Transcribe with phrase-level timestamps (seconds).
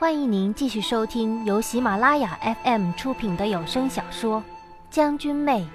[0.00, 4.38] 欢迎您继续收听由喜马拉雅 FM 出品的有声小说
[4.92, 5.66] 《将军妹》，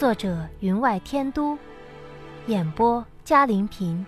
[0.00, 1.58] 作者云外天都，
[2.46, 4.06] 演播嘉玲平。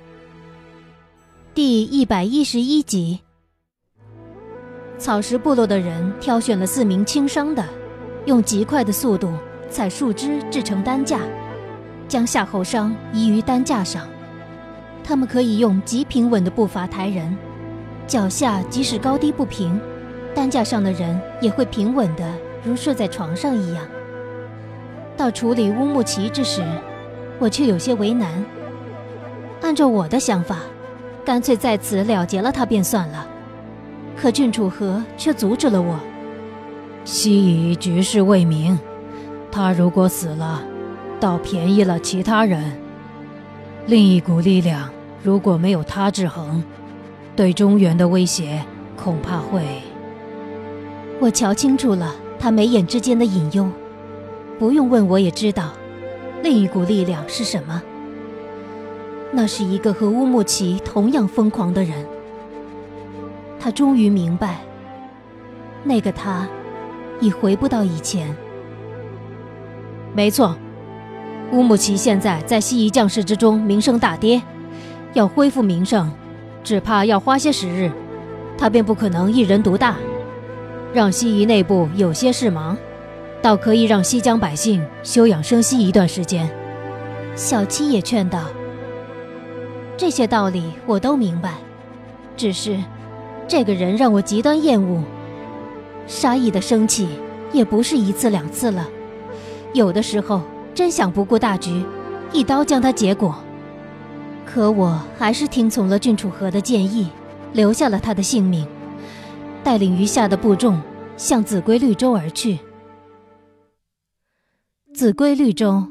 [1.54, 3.20] 第一百一十一集，
[4.96, 7.62] 草食部落的人挑选了四名轻伤的，
[8.24, 9.30] 用极快的速度
[9.68, 11.20] 采树枝制成担架，
[12.08, 14.08] 将夏侯商移于担架上。
[15.04, 17.36] 他们可以用极平稳的步伐抬人。
[18.08, 19.78] 脚下即使高低不平，
[20.34, 22.24] 担架上的人也会平稳的
[22.64, 23.84] 如睡在床上一样。
[25.14, 26.64] 到处理乌木齐之时，
[27.38, 28.42] 我却有些为难。
[29.60, 30.60] 按照我的想法，
[31.22, 33.28] 干脆在此了结了他便算了。
[34.16, 36.00] 可郡主和却阻止了我。
[37.04, 38.78] 西夷局势未明，
[39.52, 40.62] 他如果死了，
[41.20, 42.72] 倒便宜了其他人。
[43.84, 44.88] 另一股力量
[45.22, 46.64] 如果没有他制衡。
[47.38, 48.60] 对中原的威胁
[48.96, 49.62] 恐怕会。
[51.20, 53.70] 我瞧清楚了他眉眼之间的隐忧，
[54.58, 55.70] 不用问我也知道，
[56.42, 57.80] 另一股力量是什么？
[59.30, 62.04] 那是一个和乌木齐同样疯狂的人。
[63.60, 64.58] 他终于明白，
[65.84, 66.44] 那个他，
[67.20, 68.36] 已回不到以前。
[70.12, 70.56] 没错，
[71.52, 74.42] 乌木齐现在在西夷将士之中名声大跌，
[75.12, 76.12] 要恢复名声。
[76.68, 77.90] 只怕要花些时日，
[78.58, 79.96] 他便不可能一人独大，
[80.92, 82.76] 让西夷内部有些事忙，
[83.40, 86.46] 倒可以让西疆百姓休养生息一段时间。
[87.34, 88.42] 小七也劝道
[89.96, 91.54] ：“这些道理我都明白，
[92.36, 92.76] 只是
[93.48, 95.02] 这个人让我极端厌恶，
[96.06, 97.08] 杀意的升起
[97.50, 98.86] 也不是一次两次了，
[99.72, 100.42] 有的时候
[100.74, 101.82] 真想不顾大局，
[102.30, 103.34] 一刀将他结果。”
[104.50, 107.06] 可我还是听从了郡主和的建议，
[107.52, 108.66] 留下了他的性命，
[109.62, 110.80] 带领余下的部众
[111.18, 112.58] 向秭归绿洲而去。
[114.94, 115.86] 秭归绿洲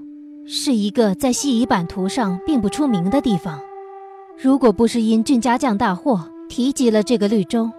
[0.47, 3.61] 是一个在西夷版图上并不出名的地方，
[4.35, 7.69] 如果不是因郡家将大祸提及了这个绿洲，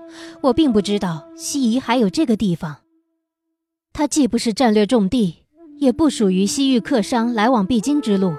[0.43, 2.77] 我并不知道西夷还有这个地方。
[3.93, 5.39] 它既不是战略重地，
[5.79, 8.33] 也不属于西域客商来往必经之路。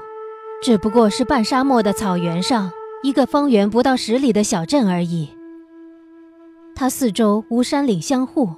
[0.62, 2.72] 只不过是半沙漠的草原上
[3.02, 5.30] 一个方圆不到十里的小镇而已。
[6.76, 8.50] 它四周无山岭相护，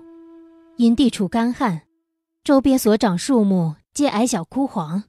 [0.78, 1.82] 因地处干旱，
[2.44, 5.04] 周边所长树木皆矮小枯黄，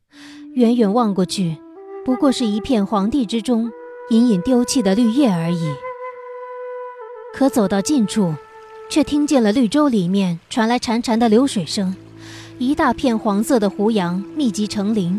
[0.53, 1.57] 远远望过去，
[2.05, 3.71] 不过是一片黄地之中
[4.11, 5.73] 隐隐丢弃的绿叶而已。
[7.35, 8.35] 可走到近处，
[8.91, 11.97] 却听见了绿洲里面传来潺潺的流水声，
[12.59, 15.19] 一大片黄色的胡杨密集成林。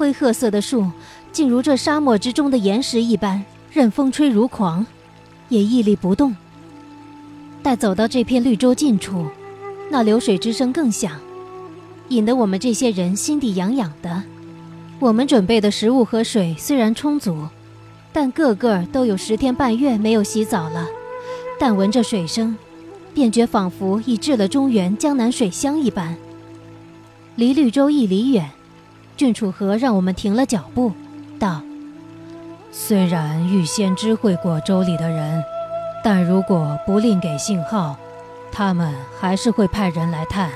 [0.00, 0.90] 灰褐色的树，
[1.30, 4.86] 竟如这沙漠之中的岩石一般，任风吹如狂，
[5.50, 6.34] 也屹立不动。
[7.62, 9.26] 待走到这片绿洲近处，
[9.90, 11.20] 那流水之声更响，
[12.08, 14.22] 引得我们这些人心底痒痒的。
[15.00, 17.46] 我们准备的食物和水虽然充足，
[18.10, 20.86] 但个个都有十天半月没有洗澡了。
[21.58, 22.56] 但闻着水声，
[23.12, 26.16] 便觉仿佛已至了中原江南水乡一般。
[27.36, 28.50] 离绿洲一里远。
[29.20, 30.94] 郡主和让我们停了脚步，
[31.38, 31.60] 道
[32.72, 35.44] ：“虽然预先知会过州里的人，
[36.02, 37.98] 但如果不另给信号，
[38.50, 40.50] 他们还是会派人来探。”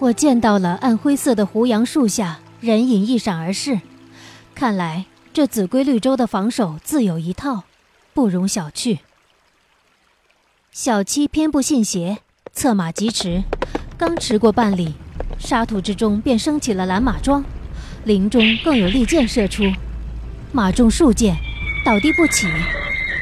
[0.00, 3.82] 我见到了暗灰色的胡杨树下人影一闪而逝，
[4.52, 7.62] 看来这秭归绿洲的防守自有一套，
[8.12, 8.98] 不容小觑。
[10.72, 12.18] 小七偏不信邪，
[12.52, 13.44] 策马疾驰，
[13.96, 14.94] 刚驰过半里。
[15.38, 17.44] 沙土之中便升起了蓝马桩，
[18.04, 19.62] 林中更有利箭射出，
[20.52, 21.36] 马中数箭，
[21.84, 22.48] 倒地不起。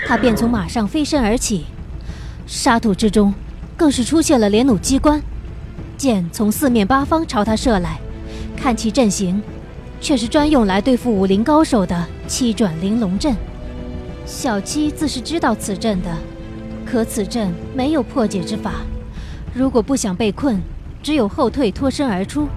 [0.07, 1.67] 他便从马上飞身而起，
[2.47, 3.35] 沙土之中
[3.77, 5.21] 更是出现了连弩机关，
[5.97, 7.99] 箭从四面八方朝他射来。
[8.57, 9.43] 看其阵型，
[10.01, 13.37] 却是专用来对付武林高手的七转玲珑阵。
[14.25, 16.17] 小七自是知道此阵的，
[16.85, 18.73] 可此阵没有破解之法，
[19.53, 20.61] 如果不想被困。
[21.07, 22.49] 只有后退脱身而出，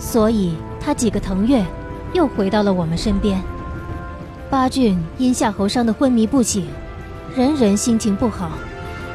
[0.00, 1.64] 所以他几个腾跃，
[2.12, 3.40] 又回到了我们身边。
[4.50, 6.66] 八郡因夏侯商的昏迷不醒，
[7.36, 8.50] 人人心情不好，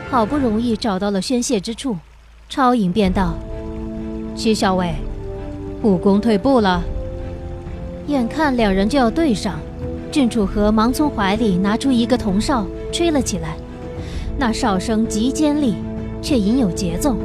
[0.09, 1.97] 好不容易找到了宣泄之处，
[2.47, 3.33] 超影便道
[4.33, 4.95] ：“七校尉，
[5.83, 6.81] 武功退步了。”
[8.07, 9.59] 眼看两人就要对上，
[10.09, 13.57] 郡主和忙从怀里拿出一个铜哨，吹了起来。
[14.37, 15.75] 那哨声极尖利，
[16.21, 17.17] 却隐有节奏，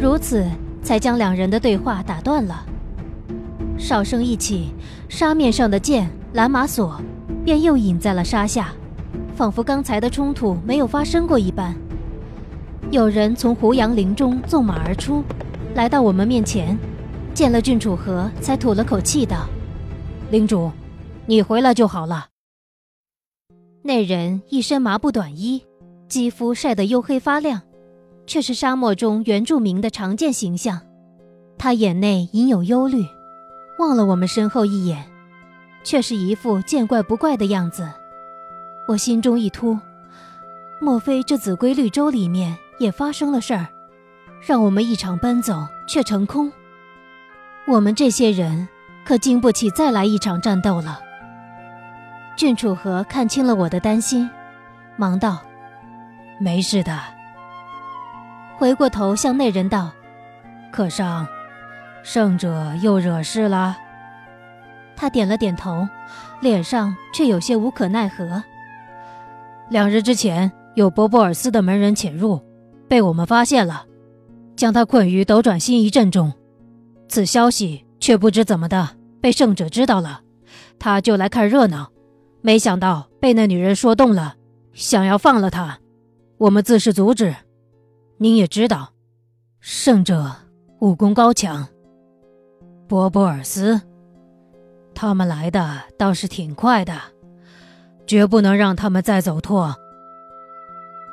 [0.00, 0.46] 如此。
[0.88, 2.64] 才将两人的对话打断了。
[3.76, 4.72] 哨声一起，
[5.06, 6.98] 沙面上的剑、蓝马索
[7.44, 8.72] 便又隐在了沙下，
[9.36, 11.76] 仿佛刚才的冲突没有发生过一般。
[12.90, 15.22] 有人从胡杨林中纵马而出，
[15.74, 16.74] 来到我们面前，
[17.34, 19.46] 见了郡主和，才吐了口气道
[20.32, 20.72] ：“领主，
[21.26, 22.28] 你回来就好了。”
[23.84, 25.62] 那人一身麻布短衣，
[26.08, 27.60] 肌肤晒得黝黑发亮，
[28.28, 30.80] 却是沙漠中原住民的常见形象。
[31.58, 33.04] 他眼内隐有忧虑，
[33.80, 35.04] 望了我们身后一眼，
[35.82, 37.88] 却是一副见怪不怪的样子。
[38.86, 39.76] 我心中一突，
[40.80, 43.66] 莫非这紫龟绿洲里面也发生了事儿，
[44.46, 46.52] 让我们一场奔走却成空？
[47.66, 48.68] 我们这些人
[49.04, 51.00] 可经不起再来一场战斗了。
[52.36, 54.30] 郡主和看清了我的担心，
[54.96, 55.38] 忙道
[56.38, 56.96] ：“没事的。”
[58.58, 59.92] 回过头向那人道
[60.72, 61.24] ：“可上，
[62.02, 63.78] 圣者又惹事了。”
[64.96, 65.88] 他点了点头，
[66.40, 68.42] 脸上却有些无可奈何。
[69.70, 72.40] 两日之前，有博博尔斯的门人潜入，
[72.88, 73.86] 被我们发现了，
[74.56, 76.32] 将他困于斗转星移阵中。
[77.08, 78.88] 此消息却不知怎么的
[79.20, 80.22] 被圣者知道了，
[80.80, 81.90] 他就来看热闹，
[82.40, 84.34] 没想到被那女人说动了，
[84.72, 85.78] 想要放了他。
[86.38, 87.36] 我们自是阻止。
[88.20, 88.92] 您也知道，
[89.60, 90.34] 圣者
[90.80, 91.68] 武功高强。
[92.88, 93.80] 博博尔斯，
[94.92, 97.00] 他们来的倒是挺快的。
[98.08, 99.76] 绝不能让他们再走脱。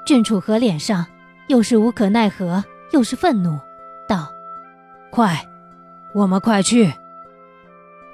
[0.07, 1.05] 郡主和脸上
[1.47, 3.59] 又是无可奈何，又是愤怒，
[4.07, 4.31] 道
[5.11, 5.45] ：“快，
[6.15, 6.91] 我们快去。”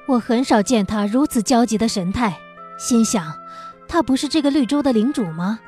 [0.07, 2.37] 我很少见他如此焦急的神态，
[2.77, 3.39] 心想，
[3.87, 5.59] 他不是这个绿洲的领主吗？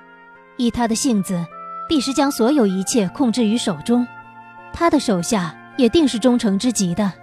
[0.58, 1.46] 以他的性子，
[1.94, 4.07] 必是将所有一切控制于手中，
[4.74, 7.13] 他的手下也定是忠诚之极的。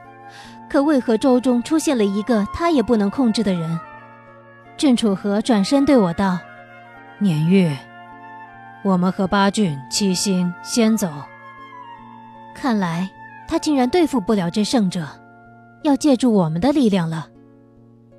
[0.69, 3.81] 可为何周中出现了一个他也不能控制的人？
[4.77, 6.39] 郑楚河转身对我道
[7.19, 7.77] ：“年月，
[8.85, 11.11] 我们和八郡七星先走。
[12.55, 13.11] 看来
[13.49, 15.05] 他竟然对付不了这圣者，
[15.83, 17.27] 要借助我们的力量了。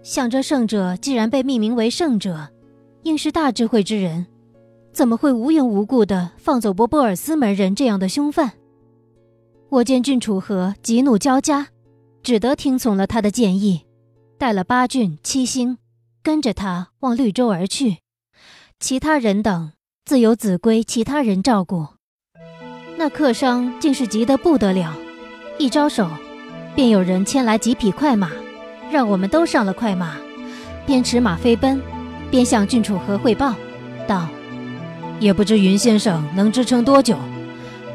[0.03, 2.49] 想着圣者既然被命名为圣者，
[3.03, 4.27] 应是大智慧之人，
[4.93, 8.53] 怎么会无缘无故的放走波波尔斯门人这样的凶犯？
[9.69, 11.67] 我见郡主和急怒交加，
[12.23, 13.85] 只得听从了他的建议，
[14.37, 15.77] 带了八郡七星。”
[16.23, 17.97] 跟着他往绿洲而去，
[18.79, 19.71] 其他人等
[20.05, 21.87] 自有子规其他人照顾。
[22.95, 24.95] 那客商竟是急得不得了，
[25.57, 26.07] 一招手，
[26.75, 28.29] 便有人牵来几匹快马，
[28.91, 30.15] 让我们都上了快马，
[30.85, 31.81] 边驰马飞奔，
[32.29, 33.55] 边向郡主和汇报
[34.07, 34.27] 道
[35.21, 37.15] ：“也不知云先生能支撑多久。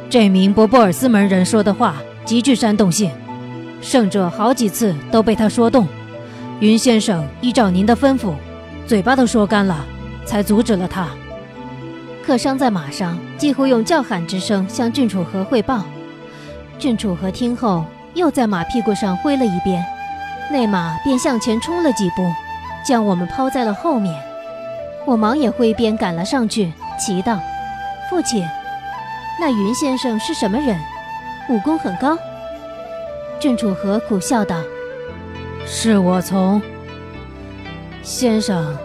[0.08, 3.10] 这名博波尔斯门人说的话极具煽动性，
[3.82, 5.86] 胜者好几次都被他说动。”
[6.60, 8.32] 云先生依照您的吩咐，
[8.86, 9.84] 嘴巴都说干了，
[10.24, 11.08] 才阻止了他。
[12.24, 15.84] 客商在马上几乎用叫喊之声向郡主和汇报。
[16.78, 17.84] 郡主和听后
[18.14, 19.84] 又在马屁股上挥了一鞭，
[20.52, 22.22] 那马便向前冲了几步，
[22.86, 24.14] 将我们抛在了后面。
[25.04, 27.38] 我忙也挥鞭赶了上去，祈道
[28.10, 28.46] ：“父亲，
[29.40, 30.78] 那云先生是什么人？
[31.48, 32.16] 武功很高。”
[33.38, 34.56] 郑楚河苦笑道。
[35.66, 36.62] 是我从
[38.02, 38.76] 先生，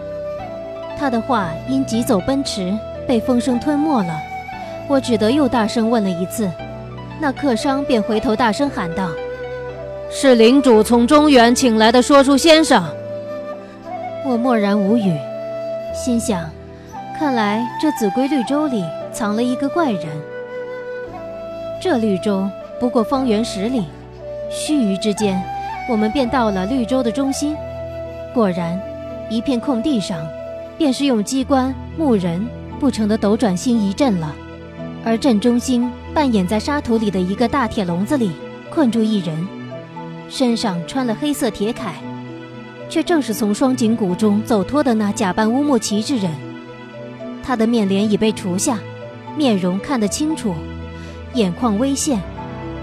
[0.98, 2.76] 他的话因急走奔驰
[3.06, 4.14] 被风声吞没了，
[4.88, 6.50] 我只得又大声问了一次，
[7.20, 9.08] 那客商便回头大声喊道
[10.10, 12.84] ：“是领主从中原请来的说书先生。”
[14.26, 15.16] 我默然无语，
[15.94, 16.50] 心想，
[17.22, 20.08] 看来这紫龟绿洲里藏了一个怪人。
[21.80, 22.50] 这绿洲
[22.80, 23.84] 不过方圆十里，
[24.50, 25.40] 须臾之间。
[25.88, 27.54] 我们便到了绿洲的中心，
[28.34, 28.76] 果然，
[29.30, 30.26] 一片空地上，
[30.76, 32.44] 便是用机关木人
[32.80, 34.34] 布成的斗转星移阵了。
[35.04, 38.32] 而阵中心扮演在沙土里的一个大铁笼子里，
[38.68, 39.46] 困住一人，
[40.28, 41.92] 身上穿了黑色铁铠，
[42.88, 46.51] 却正是从双井谷中走脱的那假扮乌木齐之人。
[47.42, 48.78] 他的面脸已被除下，
[49.36, 50.54] 面容看得清楚，
[51.34, 52.20] 眼眶微现，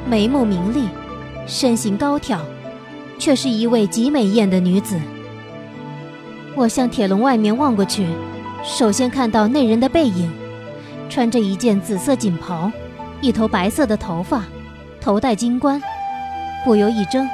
[0.08, 0.88] 眉目明丽，
[1.46, 2.40] 身形高挑。
[3.20, 4.98] 却是一位极美艳的女子。
[6.56, 8.08] 我向铁笼外面望过去，
[8.64, 10.32] 首先看到那人的背影，
[11.10, 12.72] 穿着一件紫色锦袍，
[13.20, 14.46] 一头白色的头发，
[15.02, 15.82] 头戴金冠，
[16.64, 17.28] 不由一怔，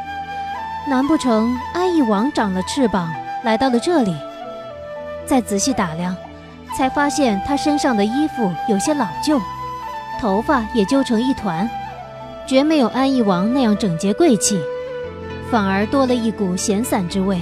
[0.90, 3.14] 难不成安逸王长了翅膀
[3.44, 4.12] 来到了这里？
[5.28, 6.16] 再仔细打量，
[6.78, 9.40] 才发现他身上的衣服有些老旧，
[10.20, 11.70] 头发也揪成一团，
[12.46, 14.60] 绝没有安义王那样整洁贵气。
[15.52, 17.40] 反而多了一股闲散之味，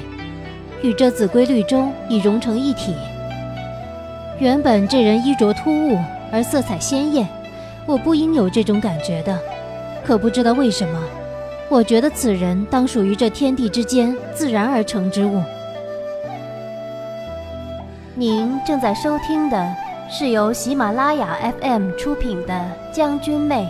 [0.82, 2.94] 与这紫龟绿洲已融成一体。
[4.40, 5.98] 原本这人衣着突兀
[6.32, 7.28] 而色彩鲜艳，
[7.86, 9.40] 我不应有这种感觉的，
[10.06, 11.00] 可不知道为什么，
[11.70, 15.42] 我觉得此人当属于这天地之间自然而成之物。
[18.16, 19.76] 您正在收听的
[20.08, 22.54] 是由喜马拉雅 FM 出品的
[22.96, 23.68] 《将军妹》。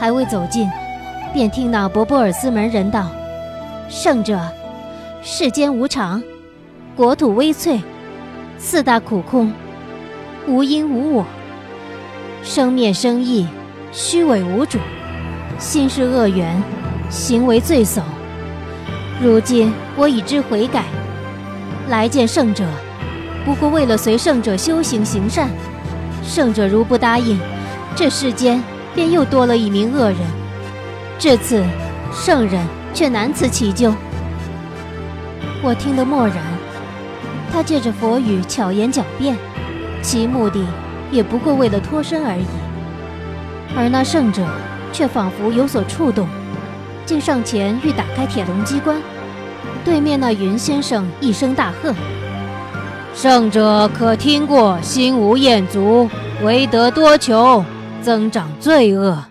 [0.00, 0.68] 还未走近，
[1.32, 3.06] 便听那博波尔斯门人道
[3.88, 4.40] ：“圣者，
[5.22, 6.20] 世间无常，
[6.96, 7.80] 国土微脆，
[8.58, 9.52] 四大苦空，
[10.48, 11.24] 无因无我。”
[12.42, 13.46] 生灭生意，
[13.92, 14.80] 虚伪无主，
[15.60, 16.60] 心是恶缘，
[17.08, 18.02] 行为罪首。
[19.22, 20.82] 如今我已知悔改，
[21.88, 22.64] 来见圣者，
[23.44, 25.48] 不过为了随圣者修行行善。
[26.22, 27.38] 圣者如不答应，
[27.96, 28.62] 这世间
[28.94, 30.18] 便又多了一名恶人。
[31.18, 31.64] 这次
[32.12, 33.94] 圣人却难辞其咎。
[35.62, 36.36] 我听得默然。
[37.50, 39.36] 他借着佛语巧言狡辩，
[40.02, 40.64] 其目的。
[41.10, 42.44] 也不过为了脱身而已，
[43.74, 44.46] 而那圣者
[44.92, 46.28] 却仿佛有所触动，
[47.06, 49.00] 竟上前欲打开铁笼机关。
[49.84, 51.94] 对面那云先生一声大喝
[53.14, 56.08] ：“圣者可听过心无厌足，
[56.42, 57.64] 唯得多求，
[58.02, 59.24] 增长罪恶。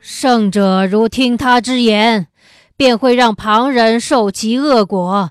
[0.00, 2.28] 圣者如听他之言，
[2.76, 5.30] 便会让旁人受其恶果。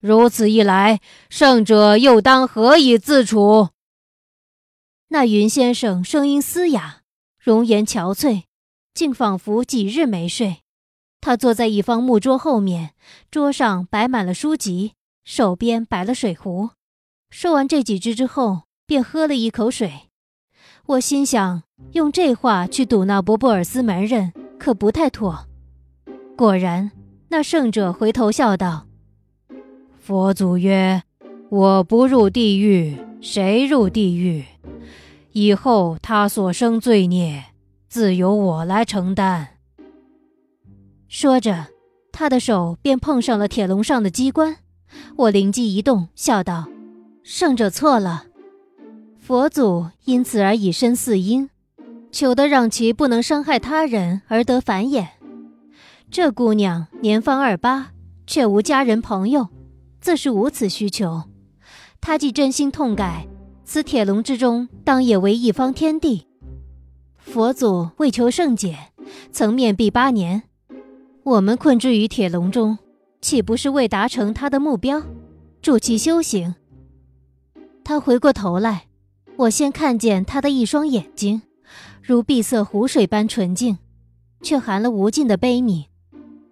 [0.00, 3.68] 如此一来，圣者又当何以自处？”
[5.08, 7.02] 那云先生声音嘶哑，
[7.38, 8.44] 容颜憔悴，
[8.94, 10.61] 竟仿佛几日没睡。
[11.22, 12.90] 他坐在一方木桌后面，
[13.30, 16.70] 桌上摆满了书籍，手边摆了水壶。
[17.30, 20.08] 说完这几句之后，便喝了一口水。
[20.84, 21.62] 我心想，
[21.92, 25.46] 用这话去堵那博布尔斯门人，可不太妥。
[26.36, 26.90] 果然，
[27.28, 28.88] 那圣者回头笑道
[30.02, 31.04] ：“佛祖曰：
[31.50, 34.44] 我不入地狱，谁入地狱？”
[35.30, 37.44] 以后他所生罪孽，
[37.88, 39.50] 自由我来承担。
[41.14, 41.66] 说着，
[42.10, 44.56] 他的手便碰上了铁笼上的机关。
[45.14, 46.70] 我灵机一动，笑道
[47.22, 48.24] ：“圣者错了，
[49.20, 51.50] 佛祖因此而以身饲婴，
[52.10, 55.08] 求得让其不能伤害他人而得繁衍。
[56.10, 57.92] 这姑娘年方二八，
[58.26, 59.48] 却无家人朋友，
[60.00, 61.24] 自是无此需求。
[62.00, 63.26] 他既真心痛改。”
[63.66, 66.26] 此铁笼之中，当也为一方天地。
[67.18, 68.78] 佛祖为求圣解，
[69.30, 70.44] 曾面壁八年。
[71.24, 72.78] 我们困之于铁笼中，
[73.20, 75.02] 岂不是为达成他的目标，
[75.60, 76.54] 助其修行？
[77.84, 78.86] 他回过头来，
[79.36, 81.42] 我先看见他的一双眼睛，
[82.02, 83.78] 如碧色湖水般纯净，
[84.42, 85.86] 却含了无尽的悲悯，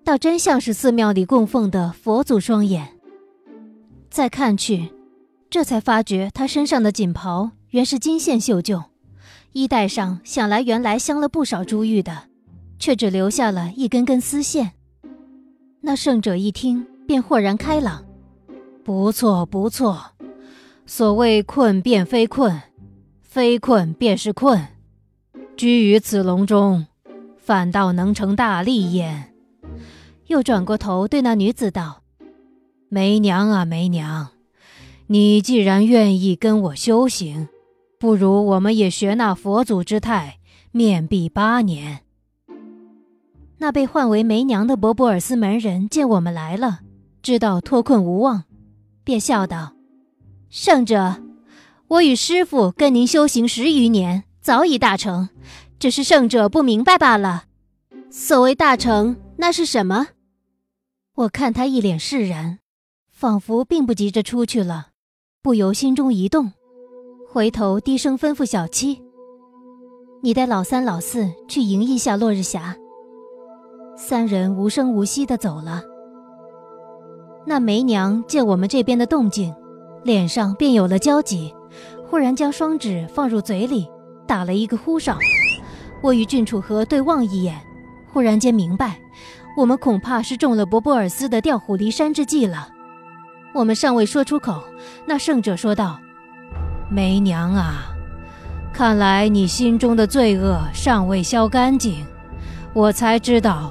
[0.05, 2.97] 倒真像是寺庙里供奉的佛祖双眼。
[4.09, 4.91] 再看去。
[5.50, 8.85] 这才发觉，他身上的锦袍原是金线绣就，
[9.50, 12.30] 衣带上想来原来镶了不少珠玉的，
[12.81, 14.73] 却只留下了一根根丝线。
[15.83, 18.05] 那圣者一听，便豁然开朗
[18.83, 20.03] ：“不错，不错。
[20.87, 22.61] 所谓困便非困，
[23.23, 24.67] 非困便是困。
[25.57, 26.87] 居于此笼中，
[27.39, 29.33] 反倒能成大利焉。”
[30.27, 32.03] 又转过头对那女子道
[32.89, 34.31] ：“梅娘啊，梅娘。”
[35.09, 37.49] 你既然愿意跟我修行，
[37.99, 40.39] 不如我们也学那佛祖之态，
[40.71, 42.03] 面壁八年。
[43.62, 46.81] 那被唤为梅娘的博博尔斯门人见我们来了，
[47.23, 48.45] 知道脱困无望，
[49.05, 49.75] 便笑道
[50.49, 51.17] ：“圣者，
[51.87, 55.29] 我与师傅跟您修行十余年，早已大成，
[55.79, 57.45] 只是圣者不明白罢了。
[58.11, 60.09] 所谓大成，那是什么？”
[61.17, 62.61] 我看他一脸释然，
[63.12, 64.88] 仿佛并不急着出去了。
[65.43, 66.52] 不由心中一动，
[67.31, 69.02] 回头低声吩咐小七
[70.25, 72.75] ：“你带老三、老四去迎一下落日霞。”
[74.02, 75.83] 三人无声无息地走了。
[77.45, 79.54] 那梅娘见我们这边的动静，
[80.04, 81.54] 脸上便有了焦急，
[82.09, 83.87] 忽然将双指放入嘴里，
[84.26, 85.19] 打了一个呼哨。
[86.00, 87.61] 我与郡主和对望一眼，
[88.11, 88.99] 忽然间明白，
[89.54, 92.69] 我们恐怕是中了博波尔斯的调虎离山之计了。
[93.52, 94.64] 我们尚未说出口，
[95.04, 96.00] 那圣者说道
[96.90, 97.92] ：“梅娘啊，
[98.73, 102.02] 看来你心中的罪恶尚未消干净。
[102.73, 103.71] 我才知道，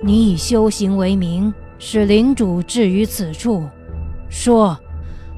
[0.00, 3.64] 你以修行为名，使领主置于此处。
[4.28, 4.78] 说，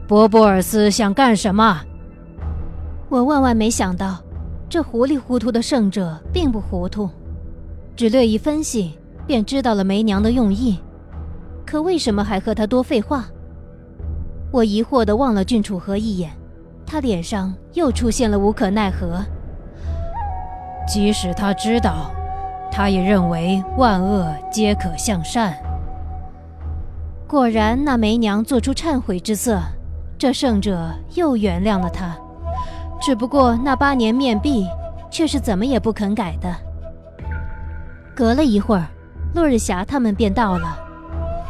[0.06, 1.80] 博博尔斯想干什么？”
[3.08, 4.18] 我万万没想到，
[4.68, 7.08] 这糊里糊涂的圣者并不糊涂，
[7.96, 10.78] 只略一分析，便知道了梅娘的用意。
[11.64, 13.26] 可为什么还和他多废话？
[14.50, 16.30] 我疑惑地望了郡主和一眼，
[16.84, 19.22] 他脸上又出现了无可奈何，
[20.86, 22.10] 即使他知道，
[22.70, 25.54] 他也认为万恶皆可向善。
[27.26, 29.60] 果然，那梅娘做出忏悔之色，
[30.16, 32.16] 这圣者又原谅了他。
[33.00, 34.66] 只不过那八年面壁，
[35.10, 36.54] 却是怎么也不肯改的。
[38.16, 38.86] 隔了一会儿，
[39.34, 40.78] 落日霞他们便到了，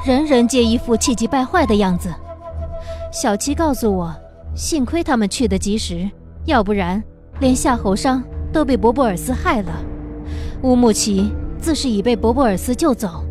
[0.04, 2.12] 人人皆一副气急败坏的样子。
[3.12, 4.14] 小七告诉我，
[4.54, 6.10] 幸亏他们去得及时，
[6.44, 7.02] 要不然
[7.40, 8.22] 连夏侯商
[8.52, 9.72] 都被博博尔斯害了。
[10.62, 13.24] 乌木齐自是已被博博尔斯救走。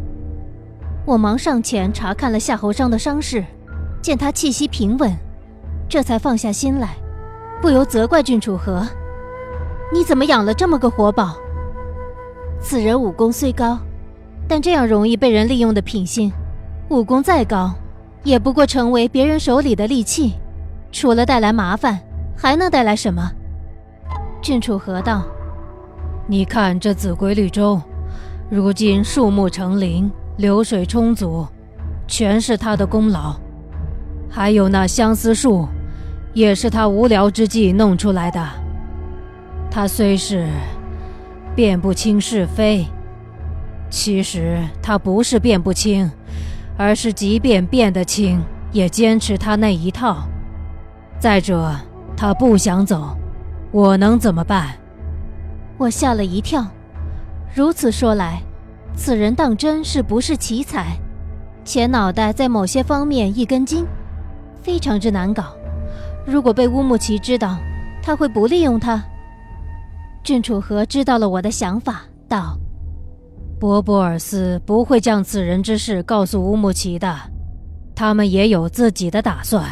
[1.05, 3.43] 我忙上前查看了夏侯商的伤势，
[4.01, 5.13] 见他气息平稳，
[5.89, 6.95] 这才放下心来。
[7.61, 8.85] 不由责怪郡主和
[9.93, 11.35] ：“你怎么养了这么个活宝？
[12.61, 13.77] 此人武功虽高，
[14.47, 16.31] 但这样容易被人利用的品性，
[16.89, 17.73] 武功再高，
[18.23, 20.33] 也不过成为别人手里的利器，
[20.91, 21.99] 除了带来麻烦，
[22.35, 23.31] 还能带来什么？”
[24.41, 25.23] 郡主和道
[26.27, 27.81] ：“你看这紫龟绿洲，
[28.49, 31.47] 如今树木成林，流水充足，
[32.07, 33.35] 全是他的功劳。
[34.29, 35.67] 还有那相思树。”
[36.33, 38.47] 也是他无聊之际弄出来的。
[39.71, 40.47] 他虽是
[41.55, 42.85] 辨不清是非，
[43.89, 46.11] 其实他不是辨不清，
[46.77, 48.39] 而是即便辨得清，
[48.71, 50.27] 也坚持他那一套。
[51.17, 51.73] 再者，
[52.15, 53.17] 他不想走，
[53.71, 54.75] 我能怎么办？
[55.77, 56.65] 我吓了一跳。
[57.55, 58.41] 如此说来，
[58.95, 60.97] 此人当真是不是奇才，
[61.63, 63.85] 且脑袋在某些方面一根筋，
[64.61, 65.55] 非常之难搞。
[66.25, 67.57] 如果被乌木齐知道，
[68.01, 69.03] 他会不利用他。
[70.23, 72.57] 郑楚河知道了我的想法，道
[73.59, 77.15] ：“博博尔斯不会将此人之事告诉乌木齐的，
[77.95, 79.63] 他们也有自己的打算。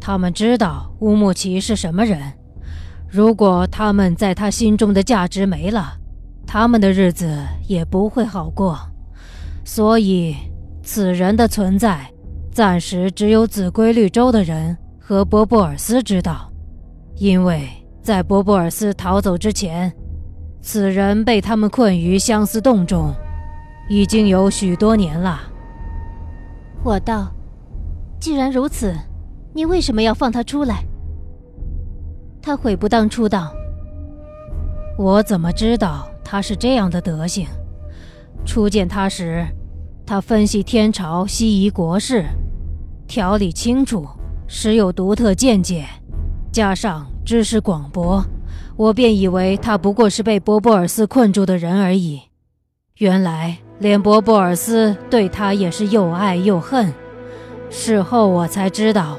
[0.00, 2.20] 他们知道乌木齐是什么人，
[3.08, 5.94] 如果他们在他心中的价值没了，
[6.46, 8.78] 他们的日子也不会好过。
[9.64, 10.36] 所以，
[10.82, 12.10] 此人的存在，
[12.52, 16.52] 暂时只有紫龟绿洲的人。”和博布尔斯知道，
[17.16, 17.66] 因为
[18.02, 19.90] 在博布尔斯逃走之前，
[20.60, 23.14] 此人被他们困于相思洞中，
[23.88, 25.40] 已经有许多年了。
[26.84, 27.32] 我道
[28.20, 28.94] ：“既然如此，
[29.54, 30.84] 你为什么要放他出来？”
[32.48, 33.52] 他悔不当初道
[34.96, 37.46] ：“我怎么知道他是这样的德行？
[38.46, 39.46] 初见他时，
[40.06, 42.24] 他分析天朝西夷国事，
[43.06, 44.08] 条理清楚。”
[44.48, 45.84] 时有独特见解，
[46.50, 48.24] 加上知识广博，
[48.78, 52.18] 我便以为他不过是被博博尔斯困住的人而已。
[52.96, 56.90] 原来连博博尔斯对他也是又爱又恨。
[57.68, 59.18] 事后我才知道，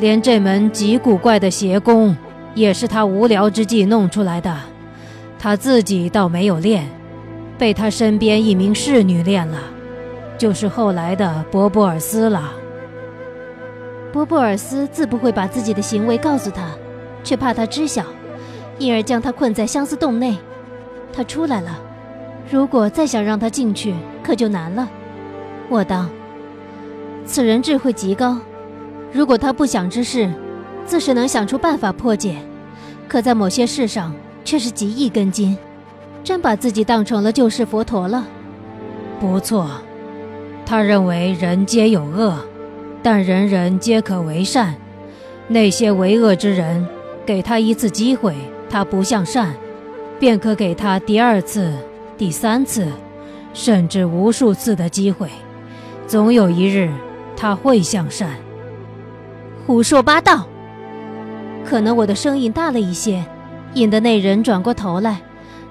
[0.00, 2.16] 连这门极古怪的邪功
[2.56, 4.56] 也是他无聊之际弄出来的。
[5.38, 6.88] 他自己倒没有练，
[7.58, 9.58] 被他身边一名侍女练了，
[10.38, 12.52] 就是后来的博博尔斯了。
[14.10, 16.70] 博博尔斯自不会把自己的行为告诉他，
[17.22, 18.02] 却怕他知晓，
[18.78, 20.36] 因而将他困在相思洞内。
[21.12, 21.78] 他出来了，
[22.50, 24.88] 如果再想让他进去，可就难了。
[25.68, 26.06] 我道：
[27.26, 28.38] 此人智慧极高，
[29.12, 30.30] 如果他不想之事，
[30.86, 32.36] 自是能想出办法破解；
[33.08, 35.58] 可在某些事上，却是极一根筋，
[36.22, 38.24] 真把自己当成了救世佛陀了。
[39.18, 39.68] 不错，
[40.64, 42.36] 他认为人皆有恶。
[43.02, 44.74] 但人人皆可为善，
[45.46, 46.84] 那些为恶之人，
[47.24, 48.34] 给他一次机会，
[48.68, 49.54] 他不向善，
[50.18, 51.72] 便可给他第二次、
[52.18, 52.88] 第三次，
[53.54, 55.28] 甚至无数次的机会，
[56.08, 56.90] 总有一日
[57.36, 58.30] 他会向善。
[59.64, 60.48] 胡说八道！
[61.68, 63.24] 可能我的声音大了一些，
[63.74, 65.20] 引得那人转过头来，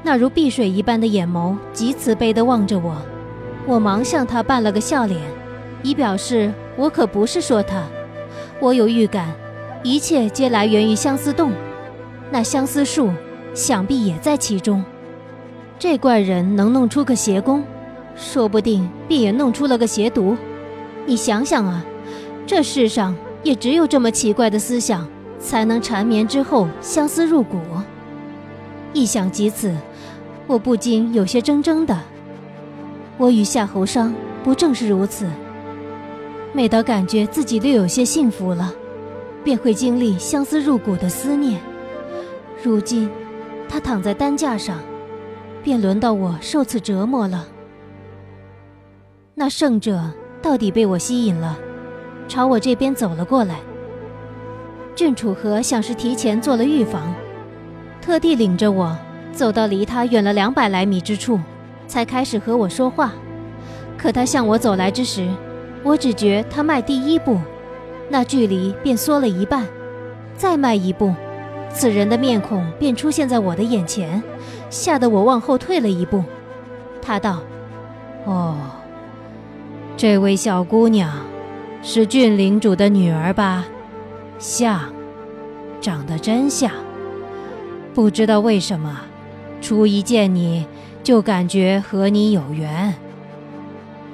[0.04, 2.98] 那如碧水一般的眼眸极慈悲地望着我，
[3.66, 5.20] 我忙向他扮了个笑脸。
[5.82, 7.84] 以表示我可不是说他，
[8.60, 9.34] 我有预感，
[9.84, 11.54] 一切皆来源于相思洞，
[12.30, 13.10] 那相思树
[13.54, 14.84] 想必也在其中。
[15.80, 17.64] 这怪人能弄出个邪功，
[18.16, 20.36] 说不定便也弄出了个邪毒。
[21.06, 21.86] 你想想啊，
[22.46, 25.08] 这世上也只有这么奇怪的思想，
[25.46, 27.60] 才能缠绵之后相思入骨。
[28.94, 29.76] 一想及此，
[30.48, 31.96] 我不禁有些怔怔的。
[33.18, 35.28] 我与夏侯商不正是如此？
[36.52, 38.74] 每当感觉自己略有些幸福了，
[39.44, 41.62] 便会经历相思入骨的思念。
[42.64, 43.10] 如今，
[43.70, 44.80] 他躺在担架上，
[45.62, 47.46] 便轮到我受此折磨了。
[49.36, 51.60] 那圣者到底被我吸引了，
[52.28, 53.60] 朝我这边走了过来。
[54.96, 57.14] 郡主和像是提前做了预防，
[58.02, 58.98] 特地领着我
[59.34, 61.38] 走到离他远了两百来米之处，
[61.86, 63.12] 才开始和我说话。
[63.98, 65.28] 可他向我走来之时，
[65.84, 67.38] 我只觉他迈第一步，
[68.10, 69.64] 那距离便缩了一半；
[70.38, 71.14] 再迈一步，
[71.70, 74.24] 此人的面孔便出现在我的眼前，
[74.70, 76.24] 吓得我往后退了一步。
[77.02, 77.42] 他道
[78.24, 78.56] ：“哦，
[79.98, 81.12] 这位小姑娘，
[81.84, 83.66] 是郡领主的女儿吧？
[84.38, 84.82] 像，
[85.82, 86.72] 长得真像。
[87.94, 89.02] 不知道为什么。”
[89.62, 90.68] 初一见你
[91.02, 92.94] 就感觉和你有缘。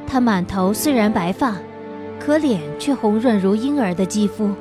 [0.07, 1.57] 他满头虽然白发，
[2.17, 4.51] 可脸却红润如婴儿的肌肤，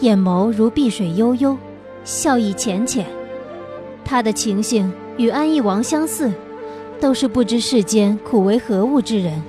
[0.00, 1.56] 眼眸如碧水悠悠，
[2.04, 3.06] 笑意浅浅。
[4.04, 6.32] 他的情形与安义王相似，
[7.00, 9.42] 都是不知世间苦为何物之人。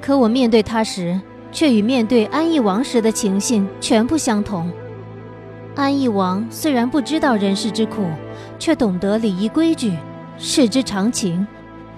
[0.00, 1.20] 可我面对他时，
[1.54, 4.70] 却与面对安义王时的情形全不相同。
[5.74, 8.04] 安义王虽然不知道人世之苦。
[8.58, 9.92] 却懂得礼仪规矩，
[10.38, 11.46] 视之常情，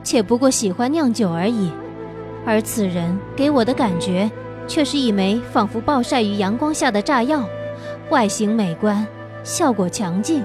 [0.03, 1.71] 且不过喜欢酿酒而已。
[2.45, 4.29] 而此人给我的感觉，
[4.67, 7.45] 却是一枚仿佛暴晒于阳光下的炸药，
[8.11, 9.07] 外形美观，
[9.45, 10.43] 效果强劲。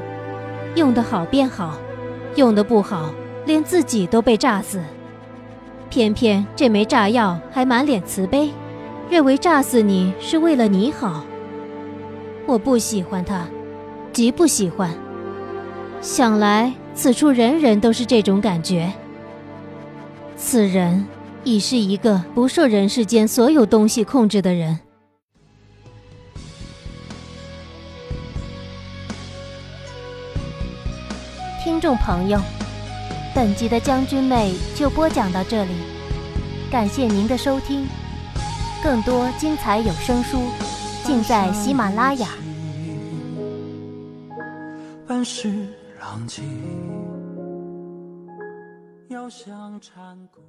[0.75, 1.77] 用得好便好，
[2.35, 3.11] 用得不好，
[3.45, 4.79] 连自己都被炸死。
[5.89, 8.51] 偏偏这枚炸药还满脸慈悲，
[9.11, 11.25] 认为炸死你是为了你好。
[12.47, 13.45] 我不喜欢他，
[14.13, 14.89] 极不喜欢。
[16.01, 18.89] 想来，此处人人都是这种感觉。
[20.37, 21.05] 此人
[21.43, 24.79] 已是一个不受人世间所有东西控制的人。
[31.61, 32.39] 听众朋友，
[33.35, 35.73] 本集的将军妹就播讲到这里，
[36.71, 37.85] 感谢您的收听。
[38.83, 40.39] 更多精彩有声书，
[41.03, 42.27] 尽在喜马拉雅。
[45.07, 45.67] 万事。
[45.99, 46.41] 浪迹，
[49.07, 50.41] 要想禅谷。